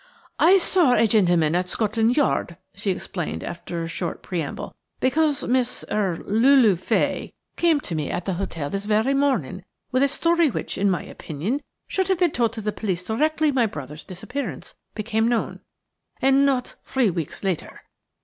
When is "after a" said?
3.43-3.87